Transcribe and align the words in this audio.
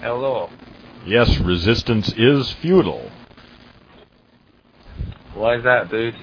Hello. 0.00 0.48
Yes, 1.06 1.38
resistance 1.38 2.12
is 2.16 2.50
futile. 2.54 3.10
Why 5.34 5.56
is 5.56 5.64
that, 5.64 5.90
dude? 5.90 6.14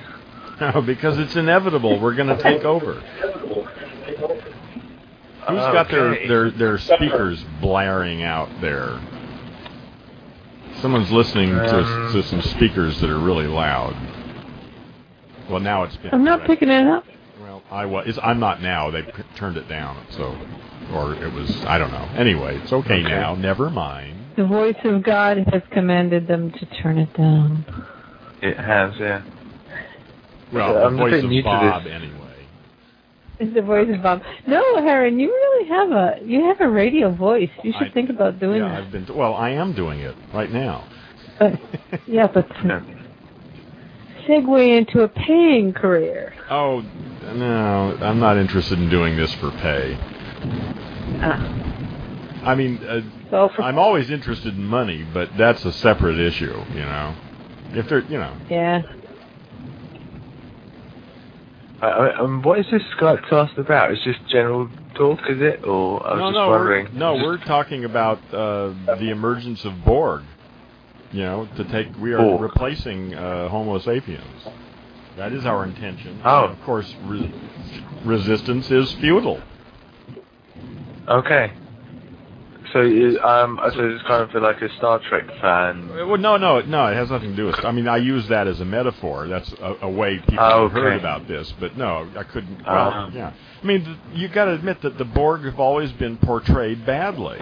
because 0.85 1.17
it's 1.17 1.35
inevitable. 1.35 1.99
We're 1.99 2.15
going 2.15 2.35
to 2.35 2.41
take 2.41 2.63
over. 2.63 2.93
Who's 5.47 5.59
Okay. 5.59 5.73
got 5.73 5.89
their, 5.89 6.27
their, 6.27 6.51
their 6.51 6.77
speakers 6.77 7.43
blaring 7.61 8.23
out 8.23 8.49
there? 8.61 8.99
Someone's 10.81 11.11
listening 11.11 11.49
to, 11.49 11.77
Um. 11.77 12.13
to 12.13 12.23
some 12.23 12.41
speakers 12.41 12.99
that 13.01 13.09
are 13.09 13.19
really 13.19 13.47
loud. 13.47 13.95
Well, 15.49 15.59
now 15.59 15.83
it's 15.83 15.95
been. 15.97 16.13
I'm 16.13 16.23
not 16.23 16.39
corrected. 16.39 16.59
picking 16.59 16.69
it 16.73 16.87
up. 16.87 17.05
Well, 17.39 17.61
I 17.69 17.85
was. 17.85 18.17
I'm 18.21 18.39
not 18.39 18.61
now. 18.61 18.89
They 18.91 19.03
p- 19.03 19.23
turned 19.35 19.57
it 19.57 19.67
down. 19.69 19.97
So, 20.09 20.35
or 20.95 21.13
it 21.15 21.31
was. 21.33 21.49
I 21.65 21.77
don't 21.77 21.91
know. 21.91 22.07
Anyway, 22.15 22.57
it's 22.57 22.71
okay, 22.73 23.01
Okay. 23.01 23.03
now. 23.03 23.35
Never 23.35 23.69
mind. 23.69 24.17
The 24.37 24.45
voice 24.45 24.75
of 24.83 25.03
God 25.03 25.37
has 25.51 25.61
commanded 25.71 26.27
them 26.27 26.51
to 26.51 26.65
turn 26.81 26.97
it 26.97 27.13
down. 27.15 27.65
It 28.41 28.57
has, 28.57 28.93
yeah. 28.99 29.21
Well, 30.51 30.85
I'm 30.85 30.97
the 30.97 31.03
voice 31.03 31.23
of 31.23 31.43
Bob, 31.43 31.87
anyway. 31.87 32.11
It's 33.39 33.53
the 33.53 33.61
voice 33.61 33.89
of 33.93 34.01
Bob. 34.01 34.21
No, 34.47 34.61
Heron, 34.81 35.19
you 35.19 35.27
really 35.29 35.67
have 35.69 35.91
a 35.91 36.19
you 36.25 36.45
have 36.45 36.61
a 36.61 36.69
radio 36.69 37.11
voice. 37.13 37.49
You 37.63 37.73
should 37.77 37.87
I- 37.89 37.91
think 37.91 38.09
about 38.09 38.39
doing 38.39 38.61
yeah, 38.61 38.69
that. 38.69 38.83
I've 38.83 38.91
been. 38.91 39.07
Well, 39.15 39.33
I 39.33 39.49
am 39.51 39.73
doing 39.73 39.99
it 39.99 40.15
right 40.33 40.51
now. 40.51 40.85
But, 41.37 41.59
yeah, 42.07 42.27
but 42.27 42.47
Yeah. 42.63 42.81
segue 44.27 44.77
into 44.77 45.01
a 45.01 45.07
paying 45.09 45.73
career. 45.73 46.33
Oh 46.49 46.81
no, 47.33 47.97
I'm 48.01 48.19
not 48.19 48.37
interested 48.37 48.79
in 48.79 48.89
doing 48.89 49.17
this 49.17 49.33
for 49.35 49.51
pay. 49.51 49.97
Ah, 51.21 52.41
I 52.43 52.55
mean, 52.55 52.83
uh, 52.83 53.01
so 53.31 53.49
for, 53.55 53.61
I'm 53.63 53.79
always 53.79 54.09
interested 54.11 54.55
in 54.55 54.63
money, 54.65 55.05
but 55.13 55.29
that's 55.37 55.63
a 55.65 55.71
separate 55.71 56.19
issue. 56.19 56.53
You 56.73 56.79
know, 56.81 57.15
if 57.71 57.87
there, 57.89 57.99
you 58.03 58.17
know, 58.19 58.35
yeah. 58.49 58.81
I, 61.81 61.87
I, 61.87 62.19
um, 62.19 62.41
what 62.41 62.59
is 62.59 62.65
this 62.71 62.81
Skype 62.97 63.27
cast 63.29 63.57
about? 63.57 63.91
Is 63.91 63.99
just 64.03 64.19
general 64.29 64.69
talk, 64.95 65.19
is 65.29 65.41
it? 65.41 65.65
Or 65.65 66.05
I 66.05 66.13
was 66.13 66.19
no, 66.19 66.27
just 66.29 66.33
no, 66.35 66.47
we're, 66.49 66.57
wondering. 66.57 66.87
no, 66.97 67.15
Just- 67.15 67.25
we're 67.25 67.37
talking 67.45 67.85
about 67.85 68.19
uh, 68.33 68.73
the 68.97 69.09
emergence 69.09 69.65
of 69.65 69.83
Borg. 69.83 70.23
You 71.11 71.21
know, 71.23 71.47
to 71.57 71.63
take 71.65 71.87
we 71.97 72.13
are 72.13 72.17
Borg. 72.17 72.41
replacing 72.41 73.13
uh, 73.13 73.47
Homo 73.49 73.77
sapiens. 73.79 74.47
That 75.17 75.31
is 75.31 75.45
our 75.45 75.63
intention. 75.63 76.19
Oh. 76.25 76.45
And 76.45 76.53
of 76.53 76.61
course, 76.63 76.93
re- 77.05 77.33
resistance 78.03 78.69
is 78.71 78.91
futile. 78.93 79.41
Okay. 81.07 81.51
So, 82.73 82.81
um, 83.23 83.59
suppose 83.69 83.93
it's 83.99 84.07
kind 84.07 84.23
of 84.35 84.41
like 84.41 84.61
a 84.61 84.69
Star 84.77 84.99
Trek 84.99 85.27
fan. 85.39 85.87
Well, 85.87 86.17
no, 86.17 86.35
no, 86.35 86.59
no. 86.61 86.87
It 86.87 86.95
has 86.95 87.09
nothing 87.09 87.29
to 87.31 87.35
do 87.35 87.45
with. 87.45 87.63
I 87.63 87.71
mean, 87.71 87.87
I 87.87 87.97
use 87.97 88.27
that 88.27 88.47
as 88.47 88.59
a 88.59 88.65
metaphor. 88.65 89.27
That's 89.27 89.49
a, 89.53 89.75
a 89.83 89.89
way 89.89 90.17
people 90.19 90.39
Oh, 90.43 90.63
have 90.63 90.71
heard 90.73 90.99
about 90.99 91.27
this. 91.27 91.53
But 91.59 91.77
no, 91.77 92.09
I 92.17 92.23
couldn't. 92.23 92.65
Well, 92.65 92.87
Uh-huh. 92.89 93.09
yeah. 93.13 93.31
I 93.61 93.65
mean, 93.65 93.85
th- 93.85 93.97
you 94.13 94.27
got 94.27 94.45
to 94.45 94.53
admit 94.53 94.81
that 94.81 94.97
the 94.97 95.05
Borg 95.05 95.43
have 95.45 95.59
always 95.59 95.91
been 95.93 96.17
portrayed 96.17 96.85
badly. 96.85 97.39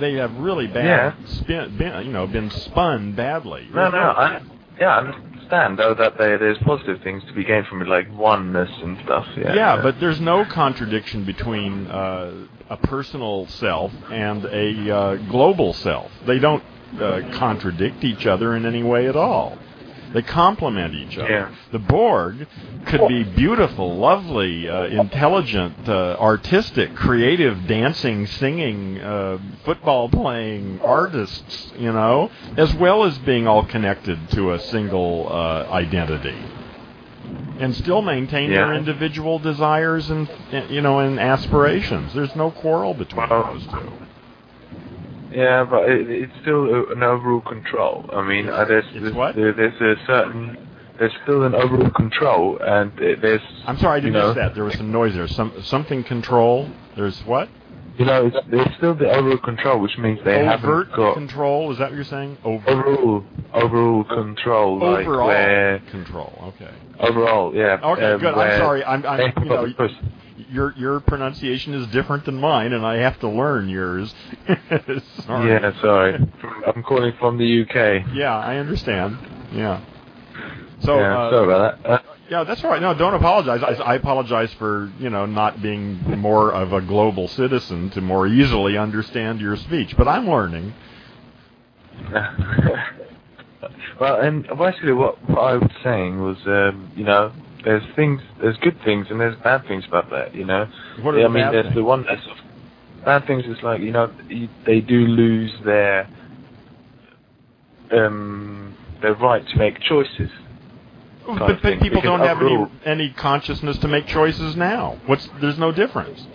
They 0.00 0.14
have 0.14 0.34
really 0.38 0.66
bad 0.66 0.84
Yeah. 0.86 1.12
spin, 1.26 1.76
been, 1.76 2.06
you 2.06 2.12
know, 2.12 2.26
been 2.26 2.50
spun 2.50 3.12
badly. 3.12 3.68
No, 3.72 3.90
no, 3.90 3.98
I, 3.98 4.40
yeah, 4.80 4.96
I 4.96 4.98
understand 4.98 5.78
though 5.78 5.94
that 5.94 6.16
they, 6.18 6.36
there's 6.36 6.58
positive 6.58 7.02
things 7.02 7.22
to 7.26 7.32
be 7.32 7.44
gained 7.44 7.66
from 7.66 7.82
it, 7.82 7.88
like 7.88 8.06
oneness 8.12 8.70
and 8.82 8.98
stuff. 9.04 9.26
Yeah. 9.36 9.54
Yeah, 9.54 9.82
but 9.82 10.00
there's 10.00 10.20
no 10.20 10.44
contradiction 10.44 11.24
between 11.24 11.86
uh, 11.88 12.32
a 12.72 12.76
personal 12.78 13.46
self 13.48 13.92
and 14.10 14.46
a 14.46 14.96
uh, 14.96 15.16
global 15.30 15.74
self. 15.74 16.10
They 16.26 16.38
don't 16.38 16.64
uh, 16.98 17.20
contradict 17.34 18.02
each 18.02 18.26
other 18.26 18.56
in 18.56 18.64
any 18.64 18.82
way 18.82 19.08
at 19.08 19.16
all. 19.16 19.58
They 20.14 20.22
complement 20.22 20.94
each 20.94 21.16
other. 21.18 21.30
Yeah. 21.30 21.54
The 21.70 21.78
Borg 21.78 22.46
could 22.86 23.08
be 23.08 23.24
beautiful, 23.24 23.96
lovely, 23.96 24.68
uh, 24.68 24.84
intelligent, 24.84 25.88
uh, 25.88 26.16
artistic, 26.18 26.94
creative, 26.94 27.66
dancing, 27.66 28.26
singing, 28.26 29.00
uh, 29.00 29.38
football 29.64 30.08
playing 30.10 30.80
artists, 30.80 31.72
you 31.78 31.92
know, 31.92 32.30
as 32.56 32.74
well 32.74 33.04
as 33.04 33.18
being 33.18 33.46
all 33.46 33.64
connected 33.64 34.30
to 34.32 34.52
a 34.52 34.58
single 34.60 35.28
uh, 35.30 35.66
identity 35.70 36.36
and 37.58 37.74
still 37.74 38.02
maintain 38.02 38.50
their 38.50 38.74
individual 38.74 39.38
desires 39.38 40.10
and 40.10 40.28
you 40.68 40.80
know 40.80 40.98
and 41.00 41.18
aspirations. 41.20 42.14
There's 42.14 42.34
no 42.36 42.50
quarrel 42.50 42.94
between 42.94 43.28
Well- 43.28 43.52
those 43.52 43.66
two. 43.66 43.92
Yeah, 45.32 45.64
but 45.64 45.88
it, 45.88 46.10
it's 46.10 46.32
still 46.42 46.90
an 46.92 47.02
overall 47.02 47.40
control. 47.40 48.08
I 48.12 48.22
mean, 48.22 48.50
uh, 48.50 48.66
there's 48.66 48.84
there's, 48.92 49.14
there's 49.56 49.80
a 49.80 50.06
certain 50.06 50.68
there's 50.98 51.12
still 51.22 51.44
an 51.44 51.54
overall 51.54 51.90
control, 51.90 52.58
and 52.60 52.92
there's 52.98 53.40
I'm 53.66 53.78
sorry, 53.78 53.96
I 53.96 54.00
didn't 54.00 54.26
miss 54.26 54.34
that. 54.36 54.54
There 54.54 54.64
was 54.64 54.74
some 54.74 54.92
noise 54.92 55.14
there. 55.14 55.26
Some 55.28 55.62
something 55.62 56.04
control. 56.04 56.68
There's 56.96 57.18
what? 57.24 57.48
You 57.98 58.06
know, 58.06 58.26
it's, 58.26 58.36
there's 58.50 58.74
still 58.76 58.94
the 58.94 59.10
overall 59.10 59.38
control, 59.38 59.80
which 59.80 59.98
means 59.98 60.18
they 60.24 60.36
Overt 60.36 60.46
haven't 60.62 60.96
got 60.96 61.14
control. 61.14 61.72
Is 61.72 61.78
that 61.78 61.90
what 61.90 61.94
you're 61.94 62.04
saying? 62.04 62.38
Overall 62.44 63.26
overall 63.52 64.04
control, 64.04 64.78
like 64.78 65.06
Overall 65.06 65.26
where 65.26 65.78
control. 65.90 66.54
Okay. 66.60 66.74
overall, 67.00 67.54
yeah. 67.54 67.78
Okay, 67.82 68.12
um, 68.12 68.20
good. 68.20 68.34
I'm 68.34 68.58
sorry. 68.58 68.84
I'm, 68.84 69.04
I'm 69.04 69.32
you 69.44 69.50
know, 69.50 69.66
your 70.50 70.74
your 70.76 71.00
pronunciation 71.00 71.74
is 71.74 71.86
different 71.92 72.24
than 72.24 72.40
mine, 72.40 72.72
and 72.72 72.84
I 72.84 72.96
have 72.96 73.20
to 73.20 73.28
learn 73.28 73.68
yours. 73.68 74.12
sorry. 75.26 75.50
Yeah, 75.50 75.80
sorry. 75.80 76.14
I'm 76.66 76.82
calling 76.82 77.12
from 77.18 77.38
the 77.38 77.62
UK. 77.62 78.06
Yeah, 78.14 78.36
I 78.36 78.56
understand. 78.56 79.18
Yeah. 79.52 79.82
So 80.80 80.98
yeah, 80.98 81.18
uh, 81.18 81.30
sorry 81.30 81.44
about 81.44 81.82
that. 81.82 82.04
Yeah, 82.32 82.44
that's 82.44 82.64
all 82.64 82.70
right. 82.70 82.80
No, 82.80 82.94
don't 82.94 83.12
apologize. 83.12 83.62
I, 83.62 83.74
I 83.82 83.94
apologize 83.96 84.50
for 84.54 84.90
you 84.98 85.10
know 85.10 85.26
not 85.26 85.60
being 85.60 86.00
more 86.18 86.50
of 86.50 86.72
a 86.72 86.80
global 86.80 87.28
citizen 87.28 87.90
to 87.90 88.00
more 88.00 88.26
easily 88.26 88.78
understand 88.78 89.38
your 89.38 89.54
speech. 89.56 89.94
But 89.98 90.08
I'm 90.08 90.26
learning. 90.26 90.72
well, 94.00 94.18
and 94.22 94.48
basically 94.58 94.94
what, 94.94 95.22
what 95.28 95.40
I 95.40 95.56
was 95.58 95.70
saying 95.84 96.22
was, 96.22 96.38
um, 96.46 96.90
you 96.96 97.04
know, 97.04 97.34
there's 97.66 97.82
things, 97.96 98.22
there's 98.40 98.56
good 98.62 98.78
things 98.82 99.08
and 99.10 99.20
there's 99.20 99.36
bad 99.44 99.66
things 99.68 99.84
about 99.86 100.08
that, 100.08 100.34
you 100.34 100.46
know. 100.46 100.66
What 101.02 101.14
are 101.14 101.20
I 101.20 101.24
the 101.24 101.28
mean, 101.28 101.44
bad 101.44 101.52
there's 101.52 101.64
things? 101.66 101.74
the 101.76 101.84
one 101.84 102.06
that's 102.08 102.26
bad 103.04 103.26
things 103.26 103.44
is 103.44 103.62
like, 103.62 103.82
you 103.82 103.92
know, 103.92 104.10
they 104.64 104.80
do 104.80 105.06
lose 105.06 105.52
their 105.66 106.08
um 107.92 108.74
their 109.02 109.14
right 109.16 109.46
to 109.46 109.56
make 109.58 109.78
choices. 109.82 110.30
But, 111.26 111.62
but 111.62 111.80
people 111.80 112.00
don't 112.00 112.20
have 112.20 112.40
any 112.40 112.66
any 112.84 113.10
consciousness 113.10 113.78
to 113.78 113.88
make 113.88 114.06
choices 114.06 114.56
now. 114.56 114.98
What's 115.06 115.28
there's 115.40 115.58
no 115.58 115.70
difference 115.72 116.26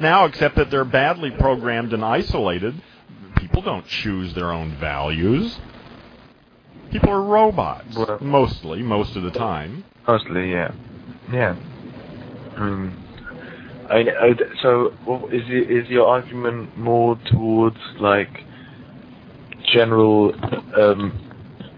now, 0.00 0.24
except 0.24 0.56
that 0.56 0.70
they're 0.70 0.84
badly 0.84 1.30
programmed 1.30 1.92
and 1.92 2.04
isolated. 2.04 2.82
People 3.36 3.62
don't 3.62 3.86
choose 3.86 4.34
their 4.34 4.52
own 4.52 4.76
values. 4.76 5.58
People 6.90 7.10
are 7.10 7.22
robots, 7.22 7.96
Well- 7.96 8.18
mostly, 8.20 8.82
most 8.82 9.16
of 9.16 9.22
the 9.22 9.30
time. 9.30 9.84
Mostly, 10.06 10.50
yeah, 10.50 10.72
yeah. 11.32 11.56
I 12.56 12.70
mean, 12.70 12.96
I, 13.88 13.98
I, 13.98 14.34
so 14.60 14.88
is 15.32 15.42
it, 15.48 15.70
is 15.70 15.88
your 15.88 16.06
argument 16.06 16.76
more 16.76 17.18
towards 17.30 17.78
like 17.98 18.44
general? 19.72 20.34
Um, 20.78 21.31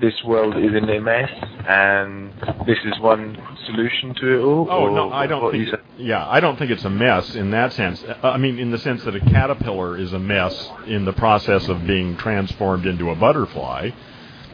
this 0.05 0.23
world 0.25 0.57
is 0.57 0.71
in 0.75 0.89
a 0.89 1.01
mess, 1.01 1.31
and 1.67 2.33
this 2.67 2.79
is 2.85 3.01
one 3.01 3.37
solution 3.67 4.15
to 4.21 4.35
it 4.35 4.43
all. 4.43 4.69
Oh 4.71 4.95
no, 4.95 5.11
I 5.11 5.27
don't 5.27 5.51
think. 5.51 5.69
Yeah, 5.97 6.27
I 6.29 6.41
don't 6.41 6.59
think 6.59 6.71
it's 6.71 6.85
a 6.85 6.91
mess 6.91 7.35
in 7.35 7.51
that 7.53 7.73
sense. 7.73 8.05
Uh, 8.05 8.17
I 8.23 8.37
mean, 8.37 8.59
in 8.59 8.71
the 8.71 8.79
sense 8.79 9.03
that 9.05 9.15
a 9.17 9.21
caterpillar 9.21 9.97
is 9.97 10.13
a 10.13 10.19
mess 10.19 10.71
in 10.87 11.05
the 11.05 11.13
process 11.13 11.69
of 11.69 11.87
being 11.87 12.17
transformed 12.17 12.87
into 12.87 13.11
a 13.11 13.15
butterfly. 13.15 13.91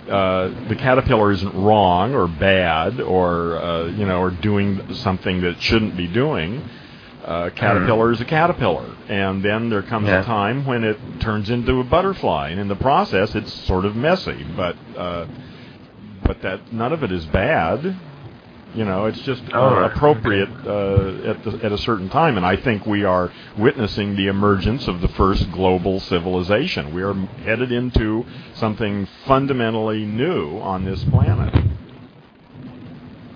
Uh, 0.08 0.68
the 0.68 0.76
caterpillar 0.76 1.30
isn't 1.32 1.54
wrong 1.54 2.14
or 2.14 2.26
bad 2.26 3.00
or 3.00 3.58
uh, 3.58 3.86
you 3.86 4.06
know 4.06 4.20
or 4.20 4.30
doing 4.30 4.94
something 4.94 5.40
that 5.40 5.50
it 5.50 5.62
shouldn't 5.62 5.96
be 5.96 6.06
doing. 6.06 6.68
Uh, 7.24 7.50
caterpillar 7.50 8.12
is 8.12 8.20
a 8.20 8.24
caterpillar, 8.24 8.86
and 9.08 9.42
then 9.44 9.68
there 9.70 9.82
comes 9.82 10.08
Yeah. 10.08 10.20
a 10.20 10.24
time 10.24 10.64
when 10.66 10.84
it 10.84 10.98
turns 11.20 11.50
into 11.50 11.80
a 11.80 11.84
butterfly, 11.84 12.48
and 12.50 12.60
in 12.60 12.68
the 12.68 12.76
process, 12.76 13.34
it's 13.34 13.52
sort 13.66 13.84
of 13.84 13.94
messy, 13.96 14.44
but 14.56 14.76
uh, 14.96 15.26
but 16.24 16.40
that 16.42 16.72
none 16.72 16.92
of 16.92 17.02
it 17.02 17.12
is 17.12 17.24
bad. 17.26 17.96
You 18.72 18.84
know, 18.84 19.06
it's 19.06 19.20
just 19.22 19.42
uh, 19.52 19.58
Oh, 19.58 19.84
appropriate 19.84 20.48
uh, 20.64 21.30
at 21.30 21.42
the, 21.42 21.60
at 21.64 21.72
a 21.72 21.78
certain 21.78 22.08
time, 22.08 22.36
and 22.36 22.46
I 22.46 22.54
think 22.54 22.86
we 22.86 23.02
are 23.02 23.32
witnessing 23.58 24.14
the 24.14 24.28
emergence 24.28 24.86
of 24.86 25.00
the 25.00 25.08
first 25.08 25.50
global 25.50 25.98
civilization. 25.98 26.94
We 26.94 27.02
are 27.02 27.14
headed 27.44 27.72
into 27.72 28.24
something 28.54 29.06
fundamentally 29.26 30.04
new 30.04 30.58
on 30.60 30.84
this 30.84 31.02
planet 31.04 31.52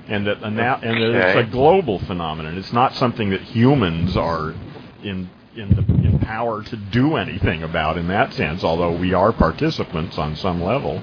and 0.09 0.27
that 0.27 0.43
and, 0.43 0.59
that, 0.59 0.83
and 0.85 1.03
that 1.03 1.37
it's 1.37 1.49
a 1.49 1.51
global 1.51 1.99
phenomenon. 2.01 2.57
It's 2.59 2.73
not 2.73 2.95
something 2.97 3.31
that 3.31 3.41
humans 3.43 4.17
are 4.17 4.55
in 5.03 5.31
in 5.57 5.71
the 5.71 6.07
in 6.07 6.19
power 6.19 6.63
to 6.63 6.77
do 6.77 7.17
anything 7.17 7.63
about 7.63 7.97
in 7.99 8.09
that 8.09 8.33
sense. 8.35 8.65
Although 8.65 8.97
we 8.97 9.15
are 9.15 9.33
participants 9.33 10.19
on 10.19 10.37
some 10.37 10.63
level, 10.63 11.03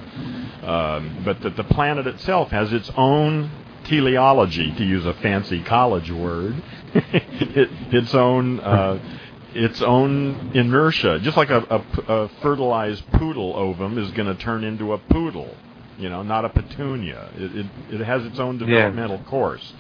um, 0.64 1.22
but 1.24 1.42
that 1.42 1.56
the 1.56 1.64
planet 1.64 2.08
itself 2.08 2.52
has 2.52 2.72
its 2.74 2.92
own 2.96 3.50
teleology, 3.86 4.72
to 4.76 4.84
use 4.84 5.06
a 5.06 5.14
fancy 5.16 5.64
college 5.64 6.12
word, 6.12 6.62
it, 6.94 7.70
its 7.94 8.14
own. 8.14 8.60
Uh, 8.60 9.18
its 9.54 9.82
own 9.82 10.52
inertia, 10.54 11.20
just 11.20 11.36
like 11.36 11.50
a, 11.50 11.60
a, 11.70 12.14
a 12.14 12.30
fertilized 12.42 13.04
poodle 13.12 13.54
ovum 13.54 13.98
is 13.98 14.10
going 14.12 14.28
to 14.28 14.42
turn 14.42 14.64
into 14.64 14.94
a 14.94 14.98
poodle, 14.98 15.54
you 16.02 16.10
know, 16.10 16.24
not 16.24 16.44
a 16.46 16.50
petunia. 16.50 17.30
It, 17.36 17.56
it, 17.56 17.66
it 17.92 18.06
has 18.06 18.26
its 18.26 18.40
own 18.40 18.58
developmental 18.58 19.20
course. 19.20 19.74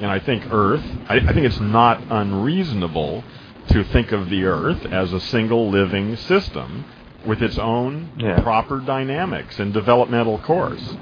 And 0.00 0.10
I 0.10 0.18
think 0.18 0.44
Earth, 0.50 0.84
I, 1.08 1.16
I 1.16 1.32
think 1.32 1.46
it's 1.46 1.60
not 1.60 2.02
unreasonable 2.10 3.22
to 3.68 3.84
think 3.84 4.12
of 4.12 4.28
the 4.28 4.44
Earth 4.44 4.84
as 4.86 5.12
a 5.12 5.20
single 5.20 5.70
living 5.70 6.16
system 6.16 6.84
with 7.24 7.42
its 7.42 7.58
own 7.58 8.10
Yeah. 8.18 8.40
proper 8.42 8.80
dynamics 8.80 9.58
and 9.58 9.72
developmental 9.72 10.38
course. 10.38 10.96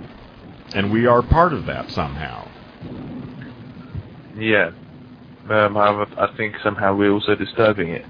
And 0.75 0.90
we 0.93 1.06
are 1.06 1.22
part 1.22 1.52
of 1.52 1.67
that 1.67 1.90
somehow. 1.90 2.49
Yeah. 4.37 4.70
Um, 5.49 5.75
however, 5.75 6.06
I 6.19 6.37
think 6.37 6.56
somehow 6.62 6.94
we're 6.96 7.12
also 7.12 7.34
disturbing 7.34 7.88
it. 7.90 8.05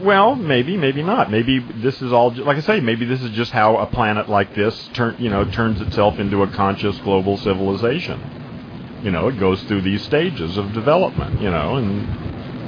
Well, 0.00 0.36
maybe, 0.36 0.76
maybe 0.76 1.02
not. 1.02 1.30
Maybe 1.30 1.58
this 1.58 2.00
is 2.02 2.12
all, 2.12 2.32
like 2.32 2.56
I 2.56 2.60
say, 2.60 2.80
maybe 2.80 3.04
this 3.04 3.20
is 3.20 3.30
just 3.30 3.50
how 3.50 3.78
a 3.78 3.86
planet 3.86 4.28
like 4.28 4.54
this 4.54 4.88
turn, 4.94 5.16
you 5.18 5.28
know, 5.28 5.44
turns 5.44 5.80
itself 5.80 6.18
into 6.18 6.42
a 6.42 6.48
conscious 6.48 6.96
global 6.98 7.36
civilization. 7.36 8.20
You 9.02 9.10
know, 9.10 9.28
it 9.28 9.38
goes 9.38 9.62
through 9.64 9.82
these 9.82 10.02
stages 10.02 10.56
of 10.56 10.72
development, 10.72 11.40
you 11.40 11.50
know, 11.50 11.76
and 11.76 12.06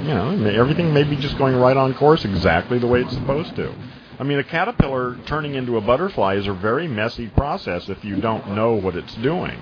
you 0.01 0.07
know, 0.13 0.49
everything 0.49 0.93
may 0.93 1.03
be 1.03 1.15
just 1.15 1.37
going 1.37 1.55
right 1.55 1.77
on 1.77 1.93
course 1.93 2.25
exactly 2.25 2.79
the 2.79 2.87
way 2.87 3.01
it's 3.01 3.13
supposed 3.13 3.55
to. 3.55 3.73
I 4.19 4.23
mean, 4.23 4.39
a 4.39 4.43
caterpillar 4.43 5.17
turning 5.25 5.55
into 5.55 5.77
a 5.77 5.81
butterfly 5.81 6.35
is 6.35 6.47
a 6.47 6.53
very 6.53 6.87
messy 6.87 7.27
process 7.27 7.87
if 7.89 8.03
you 8.03 8.19
don't 8.19 8.51
know 8.55 8.73
what 8.73 8.95
it's 8.95 9.15
doing. 9.15 9.57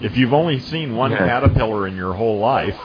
If 0.00 0.16
you've 0.16 0.32
only 0.32 0.60
seen 0.60 0.96
one 0.96 1.10
Yeah. 1.10 1.26
caterpillar 1.26 1.86
in 1.86 1.96
your 1.96 2.14
whole 2.14 2.38
life, 2.38 2.78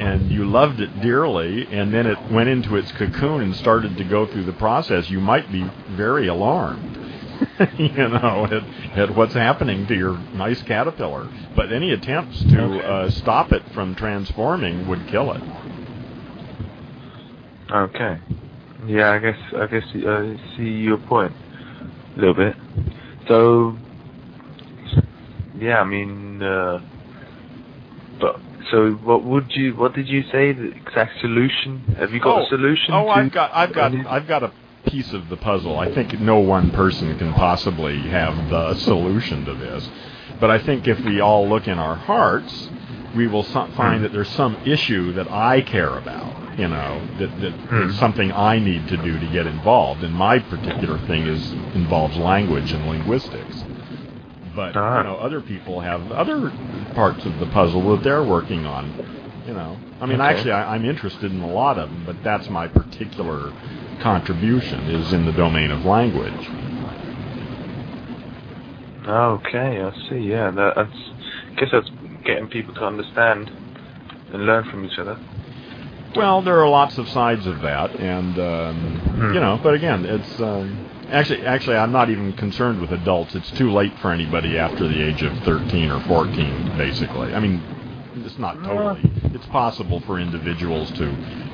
and 0.00 0.30
you 0.30 0.44
loved 0.50 0.80
it 0.80 1.00
dearly, 1.02 1.66
and 1.70 1.92
then 1.92 2.06
it 2.06 2.18
went 2.30 2.48
into 2.48 2.76
its 2.76 2.90
cocoon 2.92 3.42
and 3.42 3.56
started 3.56 3.96
to 3.96 4.04
go 4.04 4.26
through 4.26 4.44
the 4.44 4.52
process, 4.54 5.08
you 5.10 5.20
might 5.20 5.50
be 5.52 5.64
very 5.90 6.28
alarmed. 6.28 6.98
you 7.78 8.08
know, 8.08 8.46
at, 8.50 8.98
at 8.98 9.16
what's 9.16 9.34
happening 9.34 9.86
to 9.86 9.94
your 9.94 10.18
nice 10.34 10.60
caterpillar. 10.62 11.30
But 11.56 11.72
any 11.72 11.92
attempts 11.92 12.42
to 12.44 12.60
Okay. 12.60 12.86
uh, 12.86 13.10
stop 13.10 13.52
it 13.52 13.62
from 13.72 13.94
transforming 13.94 14.88
would 14.88 15.06
kill 15.08 15.32
it. 15.32 15.42
Okay. 17.70 18.18
Yeah, 18.86 19.12
I 19.12 19.18
guess 19.18 19.38
I 19.56 19.66
guess 19.66 19.84
I 19.94 20.36
see 20.56 20.64
your 20.64 20.98
point 20.98 21.32
a 22.16 22.18
little 22.20 22.34
bit. 22.34 22.56
So, 23.28 23.76
yeah, 25.58 25.80
I 25.80 25.84
mean, 25.84 26.42
uh, 26.42 26.80
but 28.20 28.40
so 28.70 28.90
what 28.92 29.24
would 29.24 29.50
you? 29.50 29.74
What 29.76 29.94
did 29.94 30.08
you 30.08 30.22
say? 30.32 30.52
The 30.52 30.72
exact 30.72 31.20
solution? 31.20 31.96
Have 31.98 32.12
you 32.12 32.20
got 32.20 32.40
oh, 32.40 32.44
a 32.44 32.48
solution? 32.48 32.94
Oh, 32.94 33.08
I've 33.08 33.32
got, 33.32 33.50
I've 33.52 33.72
got, 33.72 33.94
I've 33.94 34.26
got 34.26 34.42
a 34.42 34.52
piece 34.86 35.12
of 35.12 35.28
the 35.28 35.36
puzzle. 35.36 35.78
I 35.78 35.92
think 35.92 36.18
no 36.20 36.38
one 36.38 36.70
person 36.70 37.16
can 37.18 37.32
possibly 37.32 38.00
have 38.08 38.50
the 38.50 38.74
solution 38.76 39.44
to 39.44 39.54
this, 39.54 39.88
but 40.40 40.50
I 40.50 40.58
think 40.58 40.86
if 40.86 41.00
we 41.04 41.20
all 41.20 41.48
look 41.48 41.66
in 41.68 41.78
our 41.78 41.94
hearts, 41.96 42.68
we 43.14 43.26
will 43.26 43.44
find 43.44 44.04
that 44.04 44.12
there's 44.12 44.30
some 44.30 44.56
issue 44.64 45.12
that 45.14 45.30
I 45.30 45.60
care 45.62 45.96
about. 45.96 46.58
You 46.58 46.68
know, 46.68 47.02
that 47.18 47.40
that 47.40 47.52
Hmm. 47.52 47.90
something 47.92 48.30
I 48.30 48.60
need 48.60 48.86
to 48.88 48.96
do 48.96 49.18
to 49.18 49.26
get 49.26 49.46
involved. 49.46 50.04
And 50.04 50.14
my 50.14 50.38
particular 50.38 50.98
thing 50.98 51.26
is 51.26 51.52
involves 51.74 52.16
language 52.16 52.72
and 52.72 52.86
linguistics. 52.88 53.64
But 54.54 54.76
Ah. 54.76 54.98
you 54.98 55.04
know, 55.04 55.16
other 55.16 55.40
people 55.40 55.80
have 55.80 56.12
other 56.12 56.52
parts 56.94 57.24
of 57.26 57.38
the 57.38 57.46
puzzle 57.46 57.90
that 57.96 58.02
they're 58.04 58.22
working 58.22 58.66
on. 58.66 58.92
You 59.46 59.52
know, 59.54 59.76
I 60.00 60.06
mean, 60.06 60.20
Okay. 60.20 60.30
actually, 60.30 60.52
I, 60.52 60.74
I'm 60.74 60.84
interested 60.84 61.30
in 61.32 61.40
a 61.40 61.50
lot 61.50 61.78
of 61.78 61.90
them, 61.90 62.02
but 62.06 62.22
that's 62.22 62.48
my 62.48 62.66
particular 62.68 63.52
contribution 64.00 64.80
is 64.88 65.12
in 65.12 65.26
the 65.26 65.32
domain 65.32 65.70
of 65.70 65.84
language. 65.84 66.48
Okay, 69.06 69.82
I 69.82 69.92
see. 70.08 70.16
Yeah, 70.16 70.50
that, 70.50 70.72
that's. 70.76 71.10
I 71.56 71.60
guess 71.60 71.68
that's 71.72 71.90
getting 72.24 72.48
people 72.48 72.74
to 72.74 72.84
understand 72.84 73.50
and 74.32 74.46
learn 74.46 74.64
from 74.64 74.84
each 74.84 74.98
other. 74.98 75.18
Well, 76.16 76.42
there 76.42 76.58
are 76.60 76.68
lots 76.68 76.96
of 76.98 77.08
sides 77.08 77.46
of 77.46 77.60
that, 77.62 77.94
and 77.96 78.38
um, 78.38 78.76
Hmm. 79.14 79.34
you 79.34 79.40
know, 79.40 79.60
but 79.62 79.74
again, 79.74 80.04
it's 80.06 80.40
um, 80.40 80.86
actually 81.10 81.44
actually 81.46 81.76
I'm 81.76 81.92
not 81.92 82.10
even 82.10 82.32
concerned 82.34 82.80
with 82.80 82.92
adults. 82.92 83.34
It's 83.34 83.50
too 83.52 83.72
late 83.72 83.92
for 83.98 84.10
anybody 84.12 84.58
after 84.58 84.86
the 84.88 85.02
age 85.02 85.22
of 85.22 85.36
13 85.40 85.90
or 85.90 86.00
14, 86.00 86.76
basically. 86.76 87.34
I 87.34 87.40
mean, 87.40 87.62
it's 88.24 88.38
not 88.38 88.62
totally. 88.64 89.00
It's 89.34 89.46
possible 89.46 90.00
for 90.00 90.18
individuals 90.18 90.90
to 90.92 91.04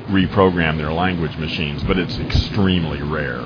reprogram 0.08 0.76
their 0.76 0.92
language 0.92 1.36
machines, 1.36 1.82
but 1.84 1.98
it's 1.98 2.18
extremely 2.18 3.02
rare. 3.02 3.44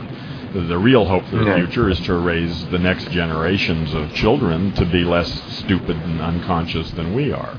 The, 0.53 0.79
real 0.79 1.05
hope 1.05 1.25
for 1.27 1.37
the 1.37 1.47
Yeah. 1.47 1.57
future 1.57 1.91
is 1.91 1.99
to 2.01 2.15
raise 2.15 2.67
the 2.69 2.79
next 2.79 3.11
generations 3.11 3.93
of 3.93 4.13
children 4.15 4.71
to 4.73 4.85
be 4.85 5.03
less 5.03 5.29
stupid 5.59 5.97
and 5.97 6.21
unconscious 6.21 6.93
than 6.93 7.13
we 7.13 7.33
are. 7.33 7.57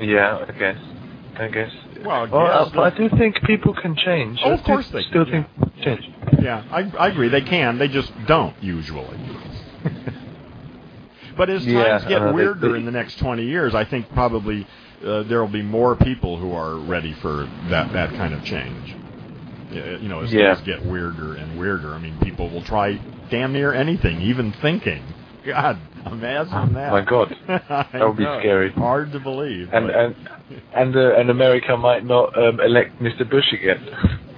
Yeah, 0.00 0.44
I 0.48 0.52
guess. 0.52 0.78
I 1.38 1.48
guess. 1.48 1.70
Well, 2.04 2.28
Well, 2.30 2.46
yes, 2.46 2.68
uh, 2.68 2.70
but 2.74 2.92
I 2.92 2.96
do 2.96 3.08
think 3.16 3.42
people 3.44 3.74
can 3.74 3.96
change. 3.96 4.40
Oh, 4.44 4.52
of 4.52 4.62
course 4.62 4.88
they 4.90 5.02
Still 5.04 5.26
yeah. 5.28 5.44
think 5.58 5.84
change. 5.84 6.10
Yeah, 6.42 6.64
I, 6.70 6.80
I 6.98 7.08
agree. 7.08 7.28
They 7.28 7.40
can. 7.42 7.78
They 7.78 7.88
just 7.88 8.12
don't 8.26 8.54
usually. 8.62 9.18
but 11.36 11.50
as 11.50 11.64
times 11.64 12.04
get 12.04 12.22
uh, 12.22 12.32
weirder 12.32 12.72
they- 12.72 12.78
in 12.78 12.84
the 12.84 12.92
next 12.92 13.18
20 13.18 13.44
years, 13.44 13.74
I 13.74 13.84
think 13.84 14.08
probably 14.14 14.66
uh, 15.04 15.24
there 15.24 15.40
will 15.40 15.48
be 15.52 15.62
more 15.62 15.96
people 15.96 16.36
who 16.38 16.52
are 16.52 16.76
ready 16.76 17.12
for 17.14 17.48
that 17.68 17.92
that 17.92 18.10
kind 18.14 18.32
of 18.34 18.44
change. 18.44 18.96
You 19.72 20.08
know, 20.08 20.20
as 20.20 20.32
Yeah. 20.32 20.54
things 20.54 20.66
get 20.66 20.86
weirder 20.86 21.34
and 21.34 21.58
weirder, 21.58 21.94
I 21.94 21.98
mean, 21.98 22.16
people 22.20 22.48
will 22.48 22.62
try 22.62 23.00
damn 23.30 23.52
near 23.52 23.72
anything, 23.72 24.20
even 24.22 24.52
thinking. 24.52 25.02
God, 25.44 25.78
imagine 26.12 26.74
that. 26.74 26.90
My 26.92 27.00
God. 27.02 27.34
that 27.46 27.92
would 27.92 28.16
be 28.16 28.24
scary. 28.24 28.72
Hard 28.72 29.12
to 29.12 29.20
believe. 29.20 29.70
And 29.72 29.86
but- 29.86 29.96
and 29.96 30.14
and 30.74 30.96
uh, 30.96 31.14
and 31.14 31.30
America 31.30 31.76
might 31.76 32.04
not 32.04 32.36
um, 32.38 32.60
elect 32.60 33.00
Mr. 33.00 33.28
Bush 33.28 33.52
again. 33.52 33.86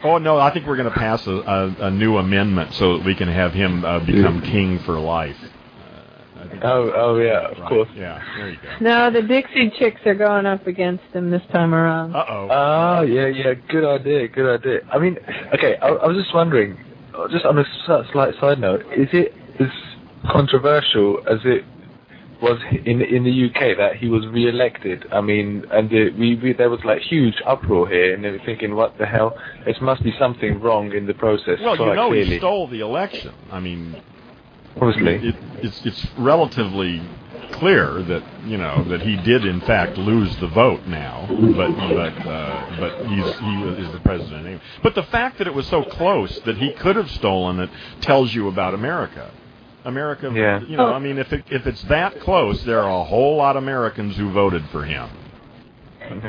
Oh 0.05 0.19
no, 0.19 0.39
I 0.39 0.53
think 0.53 0.67
we're 0.67 0.77
going 0.77 0.89
to 0.91 0.95
pass 0.99 1.27
a, 1.27 1.33
a, 1.33 1.77
a 1.87 1.91
new 1.91 2.19
amendment 2.19 2.75
so 2.75 2.97
that 2.99 3.05
we 3.07 3.15
can 3.15 3.29
have 3.29 3.53
him 3.53 3.85
uh, 3.85 3.99
become 4.01 4.41
king 4.43 4.79
for 4.81 4.99
life. 5.01 5.37
Uh, 5.43 6.45
oh 6.63 6.93
oh 6.95 7.19
yeah, 7.19 7.49
of 7.51 7.59
right. 7.59 7.69
course. 7.69 7.89
Yeah, 7.95 8.23
there 8.37 8.51
you 8.51 8.59
go. 8.63 8.77
No, 8.81 9.11
the 9.11 9.23
Dixie 9.23 9.73
Chicks 9.79 10.01
are 10.07 10.15
going 10.15 10.47
up 10.47 10.67
against 10.67 11.05
him 11.13 11.31
this 11.31 11.43
time 11.53 11.75
around. 11.75 12.15
Uh 12.15 12.25
oh. 12.29 12.49
Ah, 12.51 13.01
yeah, 13.01 13.27
yeah, 13.27 13.55
good 13.69 13.85
idea, 13.85 14.29
good 14.29 14.61
idea. 14.61 14.81
I 14.93 14.99
mean, 14.99 15.19
okay, 15.55 15.77
I, 15.77 15.89
I 15.89 16.07
was 16.07 16.17
just 16.17 16.35
wondering, 16.35 16.79
uh, 17.15 17.27
just 17.29 17.45
on 17.45 17.59
a 17.59 17.65
slight 18.13 18.35
side 18.41 18.61
note, 18.61 18.83
is 18.97 19.09
it 19.13 19.35
as 19.59 19.69
controversial 20.31 21.19
as 21.31 21.39
it 21.45 21.65
was 22.43 22.61
in 22.85 23.01
in 23.01 23.25
the 23.25 23.47
UK 23.47 23.77
that 23.79 23.97
he 23.97 24.09
was 24.09 24.27
re-elected? 24.27 25.07
I 25.13 25.21
mean, 25.21 25.65
and 25.71 25.89
the, 25.89 26.11
we, 26.11 26.37
we 26.37 26.53
there 26.53 26.71
was 26.71 26.81
like 26.85 27.01
huge 27.03 27.35
uproar 27.47 27.89
here, 27.89 28.15
and 28.15 28.25
they 28.25 28.31
were 28.31 28.41
thinking, 28.45 28.75
what 28.75 28.99
the 28.99 29.07
hell? 29.07 29.37
It 29.67 29.81
must 29.81 30.03
be 30.03 30.13
something 30.19 30.61
wrong 30.61 30.93
in 30.93 31.07
the 31.07 31.15
process. 31.15 31.59
well, 31.63 31.77
you 31.77 31.95
know 31.95 32.09
clearly. 32.09 32.25
he 32.33 32.39
stole 32.39 32.69
the 32.69 32.81
election. 32.81 33.33
I 33.51 33.61
mean, 33.61 33.97
Obviously. 34.81 35.29
it, 35.29 35.37
it's 35.63 35.87
it's 35.87 36.07
relatively 36.19 37.03
clear 37.53 38.03
that 38.03 38.23
you 38.45 38.59
know 38.59 38.85
that 38.85 39.01
he 39.03 39.17
did 39.17 39.45
in 39.45 39.61
fact 39.63 39.97
lose 39.97 40.35
the 40.37 40.49
vote 40.49 40.87
now, 40.87 41.27
but 41.29 41.71
but 41.73 42.27
uh, 42.27 42.77
but 42.79 43.07
he's 43.07 43.39
he 43.39 43.85
is 43.87 43.93
the 43.93 44.01
president. 44.05 44.61
But 44.83 44.95
the 44.95 45.05
fact 45.05 45.39
that 45.39 45.47
it 45.47 45.55
was 45.55 45.67
so 45.67 45.83
close 45.83 46.39
that 46.41 46.59
he 46.59 46.73
could 46.73 46.97
have 46.97 47.11
stolen 47.11 47.61
it 47.61 47.71
tells 48.01 48.35
you 48.35 48.49
about 48.49 48.75
America. 48.75 49.31
America, 49.87 50.31
Yeah. 50.35 50.61
you 50.69 50.77
know, 50.77 50.89
Oh. 50.89 50.93
I 50.93 50.99
mean, 50.99 51.17
if 51.19 51.33
it, 51.33 51.45
if 51.51 51.67
it's 51.67 51.83
that 51.85 52.21
close, 52.21 52.63
there 52.65 52.81
are 52.83 53.01
a 53.01 53.05
whole 53.05 53.37
lot 53.37 53.57
of 53.57 53.63
Americans 53.63 54.17
who 54.17 54.31
voted 54.33 54.63
for 54.73 54.85
him. 54.85 55.09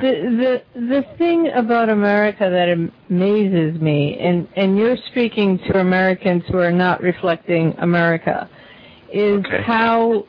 the 0.02 0.62
the 0.74 0.80
the 0.94 1.02
thing 1.20 1.50
about 1.54 1.88
America 1.90 2.50
that 2.50 2.70
amazes 3.12 3.80
me, 3.80 4.18
and 4.20 4.48
and 4.56 4.78
you're 4.78 4.98
speaking 5.12 5.60
to 5.68 5.80
Americans 5.80 6.44
who 6.50 6.58
are 6.58 6.72
not 6.72 7.02
reflecting 7.02 7.76
America, 7.80 8.50
is 9.14 9.40
Okay. 9.46 9.62
how 9.64 10.26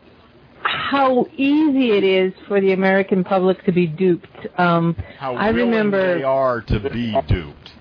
how 0.63 1.25
easy 1.37 1.93
it 1.93 2.05
is 2.05 2.33
for 2.47 2.61
the 2.61 2.73
American 2.73 3.25
public 3.25 3.65
to 3.65 3.73
be 3.73 3.87
duped. 3.87 4.29
Um, 4.59 4.95
How 5.19 5.35
I 5.35 5.51
willing 5.51 5.71
remember- 5.71 6.19
they 6.19 6.25
are 6.25 6.61
to 6.63 6.81
be 6.81 7.17
duped. 7.27 7.73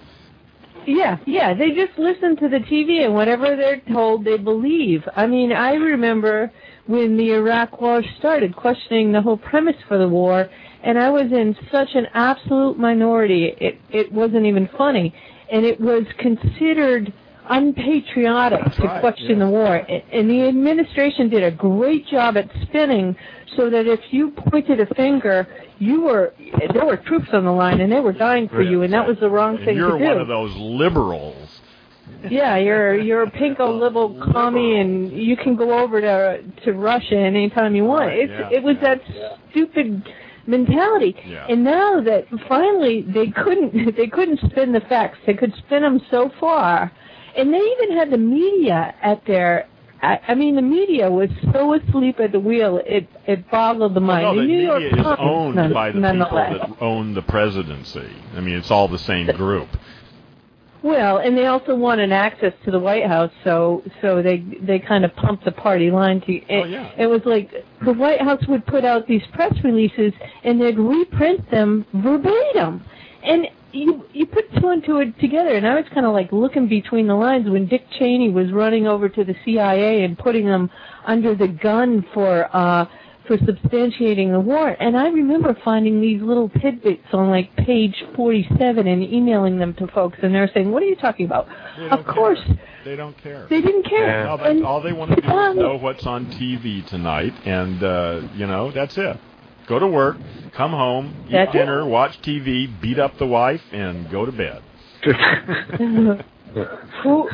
Yeah, 0.88 1.18
yeah, 1.26 1.54
they 1.54 1.72
just 1.72 2.00
listen 2.00 2.38
to 2.38 2.48
the 2.48 2.60
TV 2.60 3.04
and 3.04 3.14
whatever 3.14 3.58
they're 3.58 3.82
told 3.94 4.24
they 4.24 4.38
believe. 4.38 5.04
I 5.18 5.28
mean, 5.28 5.52
I 5.52 5.74
remember 5.74 6.50
when 6.86 7.18
the 7.18 7.34
Iraq 7.34 7.82
War 7.82 8.02
started 8.20 8.56
questioning 8.56 9.12
the 9.12 9.22
whole 9.22 9.36
premise 9.36 9.76
for 9.90 9.98
the 9.98 10.08
war 10.08 10.50
and 10.84 10.98
I 10.98 11.10
was 11.10 11.30
in 11.34 11.58
such 11.74 11.90
an 11.94 12.08
absolute 12.14 12.80
minority. 12.80 13.54
It 13.60 13.82
it 13.90 14.14
wasn't 14.14 14.46
even 14.46 14.70
funny 14.78 15.14
and 15.52 15.66
it 15.66 15.78
was 15.82 16.04
considered 16.20 17.12
unpatriotic 17.50 18.60
That's 18.64 18.78
to 18.78 18.84
right, 18.84 19.02
question 19.02 19.40
yeah. 19.40 19.46
the 19.46 19.50
war. 19.50 19.76
And 19.76 20.30
the 20.30 20.48
administration 20.48 21.30
did 21.30 21.44
a 21.44 21.52
great 21.52 22.08
job 22.08 22.38
at 22.38 22.50
spinning 22.64 23.16
so 23.56 23.70
that 23.70 23.88
if 23.88 24.00
you 24.12 24.32
pointed 24.50 24.80
a 24.80 24.94
finger, 24.96 25.48
you 25.80 26.02
were 26.02 26.34
there 26.74 26.86
were 26.86 26.98
troops 26.98 27.30
on 27.34 27.46
the 27.46 27.52
line 27.52 27.82
and 27.82 27.92
they 27.92 28.00
were 28.00 28.14
dying 28.14 28.48
for 28.50 28.62
you 28.62 28.84
and 28.84 28.94
that 28.94 29.08
was 29.08 29.18
the 29.20 29.30
wrong 29.30 29.58
thing 29.66 29.76
you're 29.76 29.98
one 29.98 30.18
of 30.18 30.28
those 30.28 30.56
liberals. 30.56 31.48
Yeah, 32.30 32.58
you're 32.58 32.98
you're 33.00 33.24
a 33.24 33.32
pinko 33.32 33.80
liberal 33.80 34.10
commie, 34.32 34.80
and 34.80 35.12
you 35.12 35.38
can 35.38 35.56
go 35.56 35.78
over 35.78 36.02
to 36.02 36.42
to 36.66 36.74
Russia 36.74 37.16
anytime 37.16 37.76
you 37.76 37.84
want. 37.84 38.08
Right, 38.08 38.20
It's 38.20 38.32
yeah, 38.32 38.58
it 38.58 38.64
was 38.64 38.76
yeah. 38.82 38.96
that 38.96 39.40
stupid 39.52 40.04
mentality. 40.48 41.16
Yeah. 41.26 41.46
And 41.48 41.64
now 41.64 42.02
that 42.02 42.26
finally 42.48 43.06
they 43.08 43.28
couldn't 43.28 43.96
they 43.98 44.08
couldn't 44.08 44.40
spin 44.50 44.72
the 44.72 44.82
facts, 44.82 45.20
they 45.26 45.34
could 45.34 45.54
spin 45.66 45.82
them 45.84 46.02
so 46.10 46.32
far, 46.40 46.92
and 47.38 47.54
they 47.54 47.60
even 47.60 47.96
had 47.98 48.10
the 48.12 48.18
media 48.18 48.94
at 49.02 49.26
their. 49.26 49.68
I, 50.00 50.20
I 50.28 50.36
mean, 50.36 50.56
the 50.56 50.62
media 50.62 51.10
was 51.10 51.30
so 51.52 51.74
asleep 51.74 52.20
at 52.20 52.32
the 52.32 52.40
wheel, 52.40 52.80
it 52.86 53.08
it 53.26 53.50
boggled 53.50 53.96
the 53.96 54.00
mind. 54.00 54.26
Well, 54.26 54.36
no, 54.36 54.42
the 54.42 54.48
the 54.48 54.54
New 54.54 54.64
York 54.64 54.84
is 54.84 54.92
Times, 54.94 55.18
owned 55.20 55.56
none- 55.56 55.74
by 55.74 55.92
the 55.92 56.00
people 56.00 56.36
that 56.38 56.82
own 56.82 57.14
the 57.16 57.24
presidency. 57.24 58.10
I 58.36 58.42
mean, 58.42 58.56
it's 58.56 58.70
all 58.70 58.88
the 58.88 59.00
same 59.00 59.26
group. 59.36 59.68
Well, 60.84 61.18
and 61.18 61.36
they 61.36 61.48
also 61.48 61.74
wanted 61.74 62.12
access 62.12 62.54
to 62.66 62.70
the 62.72 62.78
White 62.80 63.08
House, 63.08 63.32
so 63.44 63.82
so 64.02 64.22
they 64.22 64.38
they 64.62 64.78
kind 64.78 65.04
of 65.04 65.16
pumped 65.16 65.44
the 65.46 65.52
party 65.52 65.90
line 65.90 66.22
to. 66.22 66.32
It, 66.34 66.46
Oh, 66.50 66.66
yeah. 66.66 66.92
it 66.96 67.08
was 67.08 67.22
like 67.26 67.52
the 67.84 67.94
White 67.94 68.22
House 68.22 68.46
would 68.48 68.66
put 68.68 68.86
out 68.86 69.08
these 69.08 69.24
press 69.34 69.54
releases 69.64 70.14
and 70.44 70.62
they'd 70.62 70.78
reprint 70.78 71.50
them 71.50 71.86
verbatim, 71.94 72.86
and 73.24 73.48
you 73.72 74.06
you 74.14 74.26
put 74.26 74.46
two 74.60 74.70
and 74.70 74.84
two 74.84 75.12
together, 75.20 75.56
and 75.56 75.68
I 75.68 75.76
was 75.76 75.86
kind 75.94 76.06
of 76.06 76.14
like 76.14 76.32
looking 76.32 76.68
between 76.68 77.08
the 77.08 77.16
lines 77.16 77.50
when 77.50 77.68
Dick 77.68 77.86
Cheney 78.00 78.30
was 78.30 78.52
running 78.52 78.88
over 78.88 79.10
to 79.10 79.24
the 79.24 79.36
CIA 79.46 80.04
and 80.04 80.18
putting 80.18 80.46
them 80.46 80.70
under 81.06 81.36
the 81.36 81.48
gun 81.48 82.06
for. 82.14 82.50
uh 82.56 82.86
for 83.28 83.38
substantiating 83.40 84.32
the 84.32 84.40
war. 84.40 84.70
And 84.80 84.98
I 84.98 85.10
remember 85.10 85.56
finding 85.64 86.02
these 86.02 86.22
little 86.22 86.50
tidbits 86.62 87.08
on 87.12 87.30
like 87.30 87.54
page 87.58 87.94
47 88.16 88.88
and 88.88 89.04
emailing 89.04 89.60
them 89.60 89.74
to 89.76 89.88
folks, 89.88 90.18
and 90.24 90.34
they're 90.34 90.50
saying, 90.54 90.72
"What 90.72 90.82
are 90.82 90.86
you 90.86 90.96
talking 90.96 91.26
about?" 91.26 91.48
Of 91.78 91.90
don't 91.90 92.08
course, 92.08 92.40
they 92.86 92.96
don't 92.96 93.22
care. 93.22 93.46
they 93.50 93.62
didn't 93.62 93.84
care. 93.84 94.08
Yeah. 94.08 94.54
No, 94.54 94.66
all 94.66 94.82
they 94.82 94.94
want 94.94 95.12
to 95.12 95.22
do 95.22 95.28
is 95.28 95.56
know 95.58 95.78
what's 95.78 96.06
on 96.06 96.28
TV 96.28 96.88
tonight, 96.88 97.34
and 97.46 97.84
uh, 97.84 98.22
you 98.36 98.48
know 98.48 98.72
that's 98.72 98.98
it. 98.98 99.18
Go 99.68 99.80
to 99.80 99.88
work, 99.88 100.18
come 100.54 100.72
home, 100.72 101.26
eat 101.28 101.34
That's 101.34 101.54
it. 101.54 101.58
dinner, 101.58 101.86
watch 101.86 102.22
TV, 102.22 102.70
beat 102.82 103.00
up 103.00 103.18
the 103.18 103.28
wife, 103.28 103.62
and 103.72 104.10
go 104.10 104.26
to 104.26 104.32
bed. 104.32 104.64
who 107.04 107.28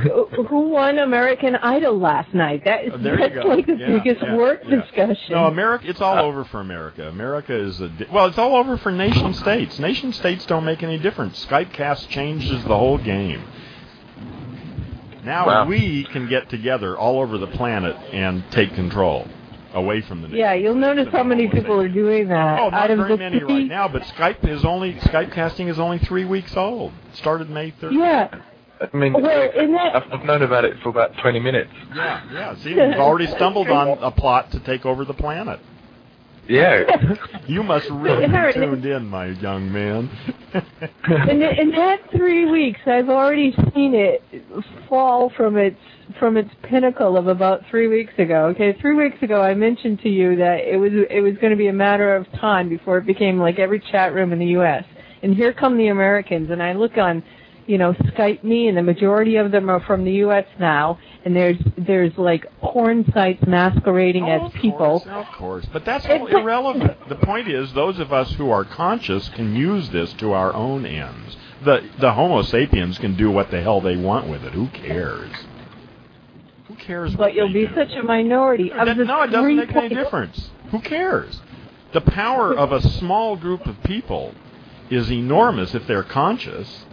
who 0.49 0.69
won 0.69 0.97
American 0.99 1.55
Idol 1.55 1.97
last 1.99 2.33
night? 2.33 2.63
That 2.65 2.85
is 2.85 2.93
there 3.01 3.17
that's 3.17 3.45
like 3.45 3.65
the 3.67 3.75
Yeah, 3.75 3.87
biggest 3.99 4.21
yeah, 4.23 4.35
work 4.35 4.61
yeah. 4.65 4.81
discussion. 4.81 5.31
No, 5.35 5.45
America. 5.45 5.87
It's 5.87 6.01
all 6.01 6.17
over 6.19 6.43
for 6.45 6.59
America. 6.59 7.07
America 7.07 7.53
is 7.55 7.79
a 7.79 7.89
di- 7.89 8.07
well. 8.11 8.25
It's 8.25 8.37
all 8.37 8.55
over 8.55 8.77
for 8.77 8.91
nation 8.91 9.33
states. 9.35 9.79
Nation 9.79 10.11
states 10.13 10.45
don't 10.45 10.65
make 10.65 10.83
any 10.83 10.97
difference. 10.97 11.45
Skypecast 11.45 12.09
changes 12.09 12.63
the 12.63 12.77
whole 12.77 12.97
game. 12.97 13.43
Now 15.23 15.47
Wow. 15.47 15.65
we 15.67 16.03
can 16.05 16.27
get 16.27 16.49
together 16.49 16.97
all 16.97 17.19
over 17.21 17.37
the 17.37 17.47
planet 17.47 17.95
and 18.11 18.43
take 18.51 18.73
control 18.75 19.27
away 19.73 20.01
from 20.01 20.21
the 20.21 20.27
nation. 20.27 20.39
yeah, 20.39 20.53
you'll 20.53 20.75
notice 20.75 21.07
how 21.11 21.23
many 21.23 21.47
people 21.47 21.79
are 21.81 21.89
doing 21.89 22.27
that. 22.29 22.59
Oh, 22.59 22.69
not 22.69 22.89
Out 22.91 22.97
very 22.97 23.09
the 23.09 23.17
many 23.17 23.39
three- 23.39 23.53
right 23.61 23.67
now, 23.67 23.87
but 23.87 24.03
Skype 24.03 24.47
is 24.47 24.63
only 24.65 24.93
Skype 24.95 25.31
casting 25.33 25.67
is 25.67 25.79
only 25.79 25.99
three 25.99 26.25
weeks 26.25 26.55
old. 26.55 26.91
It 27.11 27.17
Started 27.17 27.49
May 27.49 27.71
third. 27.71 27.93
Yeah. 27.93 28.29
I 28.81 28.95
mean, 28.97 29.13
Well, 29.13 29.49
in 29.51 29.73
that- 29.73 29.95
I've, 29.95 30.11
I've 30.19 30.25
known 30.25 30.41
about 30.41 30.65
it 30.65 30.77
for 30.83 30.89
about 30.89 31.15
20 31.21 31.39
minutes. 31.39 31.71
yeah, 31.95 32.21
yeah. 32.33 32.55
See, 32.57 32.73
we've 32.73 32.95
already 32.99 33.27
stumbled 33.27 33.69
on 33.69 33.97
a 34.01 34.11
plot 34.11 34.51
to 34.51 34.59
take 34.59 34.85
over 34.85 35.05
the 35.05 35.13
planet. 35.13 35.59
Yeah. 36.47 36.83
You 37.47 37.61
must 37.61 37.89
really 37.89 38.25
be 38.27 38.53
tuned 38.53 38.85
in, 38.85 39.05
my 39.07 39.25
young 39.27 39.69
man. 39.71 40.09
in, 40.53 41.39
the, 41.39 41.59
in 41.61 41.71
that 41.71 41.99
three 42.11 42.49
weeks, 42.49 42.79
I've 42.85 43.09
already 43.09 43.51
seen 43.73 43.93
it 43.93 44.23
fall 44.87 45.29
from 45.35 45.57
its 45.57 45.79
from 46.19 46.37
its 46.37 46.49
pinnacle 46.63 47.17
of 47.17 47.27
about 47.27 47.61
three 47.69 47.87
weeks 47.87 48.13
ago. 48.17 48.45
Okay, 48.47 48.73
three 48.79 48.95
weeks 48.95 49.21
ago, 49.21 49.41
I 49.41 49.53
mentioned 49.53 49.99
to 50.01 50.09
you 50.09 50.35
that 50.37 50.59
it 50.59 50.77
was 50.77 50.91
it 51.09 51.21
was 51.21 51.35
going 51.37 51.51
to 51.51 51.57
be 51.57 51.67
a 51.67 51.73
matter 51.73 52.15
of 52.15 52.31
time 52.33 52.69
before 52.69 52.97
it 52.97 53.05
became 53.05 53.39
like 53.39 53.59
every 53.59 53.79
chat 53.91 54.13
room 54.13 54.31
in 54.33 54.39
the 54.39 54.47
U.S. 54.47 54.85
And 55.21 55.35
here 55.35 55.53
come 55.53 55.77
the 55.77 55.87
Americans, 55.87 56.49
and 56.51 56.61
I 56.61 56.73
look 56.73 56.97
on, 56.97 57.23
you 57.65 57.77
know, 57.77 57.93
Skype 57.93 58.43
me, 58.43 58.67
and 58.67 58.77
the 58.77 58.83
majority 58.83 59.37
of 59.37 59.51
them 59.51 59.69
are 59.69 59.79
from 59.79 60.03
the 60.03 60.11
U.S. 60.25 60.45
now, 60.59 60.99
and 61.23 61.35
there's 61.35 61.57
there's 61.77 62.11
like 62.17 62.45
porn 62.59 63.05
sites 63.13 63.41
masquerading 63.47 64.23
Oh, 64.25 64.31
as 64.47 64.53
of 64.53 64.53
people. 64.53 64.99
Course, 64.99 65.07
of 65.07 65.25
course, 65.35 65.65
but 65.71 65.85
that's 65.85 66.05
all 66.05 66.27
It's- 66.27 66.41
irrelevant. 66.41 67.07
The 67.09 67.15
point 67.15 67.47
is, 67.47 67.71
those 67.73 67.99
of 67.99 68.11
us 68.11 68.31
who 68.33 68.51
are 68.51 68.65
conscious 68.65 69.29
can 69.29 69.55
use 69.55 69.89
this 69.89 70.11
to 70.15 70.33
our 70.33 70.53
own 70.53 70.85
ends. 70.85 71.37
The 71.63 71.81
the 71.99 72.11
Homo 72.11 72.41
sapiens 72.41 72.97
can 72.97 73.15
do 73.15 73.31
what 73.31 73.49
the 73.49 73.61
hell 73.61 73.79
they 73.79 73.95
want 73.95 74.27
with 74.27 74.43
it. 74.43 74.51
Who 74.51 74.67
cares? 74.67 75.31
Who 76.73 76.83
cares? 76.83 77.11
what 77.11 77.17
But 77.27 77.33
you'll 77.35 77.53
be 77.53 77.67
do? 77.67 77.75
such 77.75 77.91
a 77.91 78.03
minority 78.03 78.71
of 78.71 78.85
That- 78.85 78.97
the 78.97 79.05
no, 79.05 79.21
it 79.21 79.27
doesn't 79.31 79.55
make 79.55 79.75
any 79.75 79.89
difference. 79.89 80.49
Who 80.71 80.79
cares? 80.79 81.39
The 81.91 82.01
power 82.01 82.53
of 82.53 82.71
a 82.71 82.81
small 82.81 83.35
group 83.35 83.65
of 83.67 83.81
people 83.83 84.33
is 84.89 85.11
enormous 85.11 85.75
if 85.75 85.85
they're 85.85 86.03
conscious. 86.03 86.85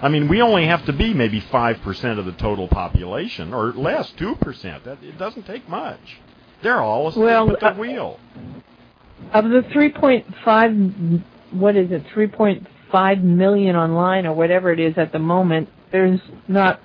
I 0.00 0.08
mean, 0.08 0.28
we 0.28 0.40
only 0.42 0.66
have 0.66 0.84
to 0.86 0.92
be 0.92 1.12
maybe 1.14 1.40
five 1.40 1.80
percent 1.82 2.18
of 2.18 2.26
the 2.26 2.32
total 2.32 2.68
population, 2.68 3.52
or 3.54 3.72
less, 3.72 4.10
two 4.12 4.36
percent. 4.36 4.84
That 4.84 4.98
it 5.02 5.18
doesn't 5.18 5.46
take 5.46 5.68
much. 5.68 6.18
They're 6.62 6.80
all 6.80 7.08
asleep 7.08 7.24
Well, 7.24 7.52
at 7.52 7.60
the 7.60 7.70
uh, 7.72 7.74
wheel. 7.74 8.20
Of 9.32 9.44
the 9.44 9.62
3.5, 9.74 11.22
what 11.52 11.76
is 11.76 11.90
it, 11.90 12.04
3.5 12.14 13.22
million 13.22 13.76
online 13.76 14.26
or 14.26 14.32
whatever 14.34 14.70
it 14.72 14.78
is 14.80 14.96
at 14.96 15.12
the 15.12 15.18
moment, 15.18 15.68
there's 15.92 16.20
not, 16.48 16.80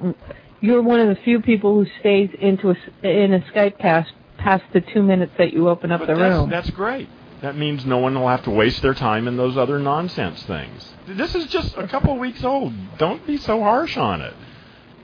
you're 0.62 0.82
one 0.82 1.00
of 1.00 1.10
the 1.10 1.22
few 1.24 1.42
people 1.42 1.74
who 1.76 1.86
stays 2.00 2.30
into 2.40 2.70
a, 2.70 2.74
s- 2.74 2.90
in 3.04 3.34
a 3.34 3.40
Skype 3.54 3.78
cast 3.80 4.12
past 4.38 4.64
the 4.74 4.82
two 4.82 5.04
minutes 5.04 5.34
that 5.38 5.52
you 5.54 5.68
open 5.70 5.92
up 5.92 6.00
But 6.02 6.08
the 6.08 6.16
that's, 6.16 6.36
room. 6.36 6.50
that's 6.50 6.70
great. 6.72 7.10
That 7.42 7.58
means 7.58 7.86
no 7.86 7.98
one 7.98 8.14
will 8.20 8.28
have 8.28 8.44
to 8.44 8.52
waste 8.52 8.82
their 8.82 8.94
time 8.94 9.28
in 9.28 9.36
those 9.38 9.58
other 9.58 9.80
nonsense 9.80 10.42
things. 10.44 10.94
This 11.08 11.34
is 11.36 11.48
just 11.48 11.76
a 11.78 11.88
couple 11.88 12.18
weeks 12.18 12.44
old. 12.44 12.74
Don't 12.98 13.26
be 13.26 13.38
so 13.38 13.60
harsh 13.62 13.98
on 13.98 14.22
it. 14.22 14.34